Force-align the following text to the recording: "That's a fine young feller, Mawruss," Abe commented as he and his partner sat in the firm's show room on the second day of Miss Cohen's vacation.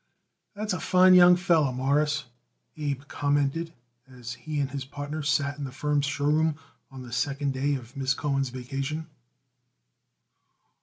"That's 0.55 0.73
a 0.73 0.79
fine 0.79 1.13
young 1.13 1.35
feller, 1.35 1.71
Mawruss," 1.71 2.23
Abe 2.75 3.03
commented 3.07 3.71
as 4.07 4.33
he 4.33 4.59
and 4.59 4.71
his 4.71 4.83
partner 4.83 5.21
sat 5.21 5.59
in 5.59 5.63
the 5.63 5.71
firm's 5.71 6.07
show 6.07 6.25
room 6.25 6.57
on 6.89 7.03
the 7.03 7.13
second 7.13 7.53
day 7.53 7.75
of 7.75 7.95
Miss 7.95 8.15
Cohen's 8.15 8.49
vacation. 8.49 9.05